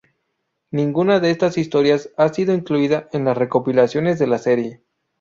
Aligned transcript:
Ninguna 0.71 1.19
de 1.19 1.29
estas 1.29 1.59
historias 1.59 2.09
ha 2.17 2.29
sido 2.29 2.55
incluida 2.55 3.07
en 3.13 3.23
las 3.23 3.37
recopilaciones 3.37 4.17
de 4.17 4.25
la 4.25 4.39
serie. 4.39 4.81